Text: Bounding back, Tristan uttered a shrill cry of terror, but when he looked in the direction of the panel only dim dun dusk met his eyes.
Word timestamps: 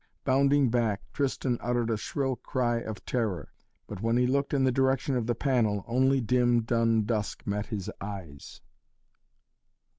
Bounding 0.23 0.71
back, 0.71 1.03
Tristan 1.13 1.59
uttered 1.61 1.91
a 1.91 1.95
shrill 1.95 2.35
cry 2.37 2.77
of 2.77 3.05
terror, 3.05 3.53
but 3.85 4.01
when 4.01 4.17
he 4.17 4.25
looked 4.25 4.51
in 4.51 4.63
the 4.63 4.71
direction 4.71 5.15
of 5.15 5.27
the 5.27 5.35
panel 5.35 5.83
only 5.87 6.19
dim 6.19 6.63
dun 6.63 7.03
dusk 7.03 7.43
met 7.45 7.67
his 7.67 7.87
eyes. 8.01 8.61